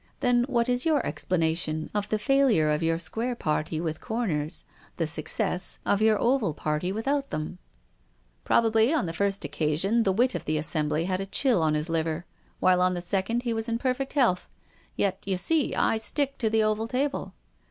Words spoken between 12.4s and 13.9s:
while on the second he was in